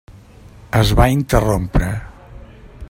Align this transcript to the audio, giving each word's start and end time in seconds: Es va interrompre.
Es 0.79 0.93
va 1.01 1.07
interrompre. 1.17 1.91